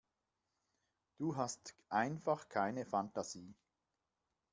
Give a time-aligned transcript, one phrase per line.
[1.19, 3.53] Du hast einfach keine Fantasie.